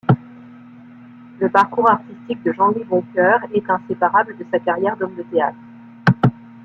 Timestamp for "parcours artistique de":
1.51-2.51